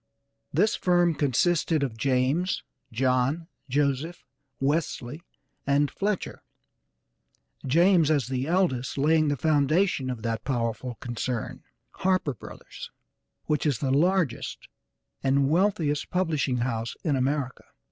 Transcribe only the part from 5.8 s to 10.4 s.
Fletcher; James, as the eldest, laying the foundation of